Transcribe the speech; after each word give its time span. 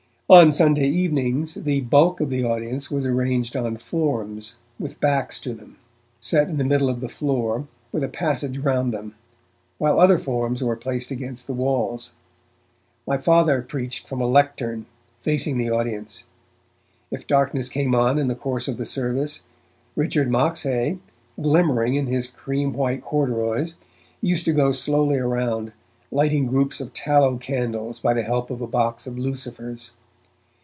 On 0.29 0.53
Sunday 0.53 0.87
evenings 0.87 1.55
the 1.55 1.81
bulk 1.81 2.21
of 2.21 2.29
the 2.29 2.45
audience 2.45 2.89
was 2.89 3.05
arranged 3.05 3.53
on 3.57 3.75
forms, 3.75 4.55
with 4.79 4.97
backs 5.01 5.37
to 5.41 5.53
them, 5.53 5.75
set 6.21 6.47
in 6.47 6.55
the 6.55 6.63
middle 6.63 6.87
of 6.89 7.01
the 7.01 7.09
floor, 7.09 7.67
with 7.91 8.01
a 8.01 8.07
passage 8.07 8.57
round 8.57 8.93
them, 8.93 9.13
while 9.77 9.99
other 9.99 10.17
forms 10.17 10.63
were 10.63 10.77
placed 10.77 11.11
against 11.11 11.47
the 11.47 11.53
walls. 11.53 12.13
My 13.05 13.17
Father 13.17 13.61
preached 13.61 14.07
from 14.07 14.21
a 14.21 14.25
lectern, 14.25 14.85
facing 15.21 15.57
the 15.57 15.69
audience. 15.69 16.23
If 17.11 17.27
darkness 17.27 17.67
came 17.67 17.93
on 17.93 18.17
in 18.17 18.29
the 18.29 18.33
course 18.35 18.69
of 18.69 18.77
the 18.77 18.85
service, 18.85 19.43
Richard 19.97 20.29
Moxhay, 20.31 20.97
glimmering 21.41 21.95
in 21.95 22.07
his 22.07 22.27
cream 22.27 22.71
white 22.71 23.01
corduroys, 23.03 23.75
used 24.21 24.45
to 24.45 24.53
go 24.53 24.71
slowly 24.71 25.17
around, 25.17 25.73
lighting 26.09 26.45
groups 26.47 26.79
of 26.79 26.93
tallow 26.93 27.35
candles 27.37 27.99
by 27.99 28.13
the 28.13 28.23
help 28.23 28.49
of 28.49 28.61
a 28.61 28.65
box 28.67 29.05
of 29.05 29.19
lucifers. 29.19 29.91